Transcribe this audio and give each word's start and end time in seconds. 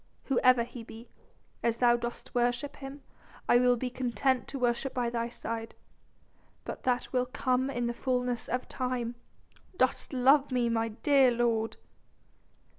Whoever 0.23 0.63
he 0.63 0.83
be, 0.83 1.09
as 1.61 1.77
thou 1.77 1.95
dost 1.95 2.33
worship 2.33 2.77
him, 2.77 3.03
I 3.47 3.59
will 3.59 3.75
be 3.77 3.91
content 3.91 4.47
to 4.47 4.57
worship 4.57 4.95
by 4.95 5.11
thy 5.11 5.29
side. 5.29 5.75
But 6.65 6.81
that 6.85 7.13
will 7.13 7.27
come 7.27 7.69
in 7.69 7.85
the 7.85 7.93
fullness 7.93 8.49
of 8.49 8.67
time. 8.67 9.13
Dost 9.77 10.11
love 10.11 10.51
me, 10.51 10.69
my 10.69 10.87
dear 10.87 11.29
lord?" 11.29 11.77